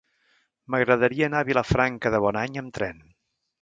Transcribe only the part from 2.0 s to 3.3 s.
de Bonany amb tren.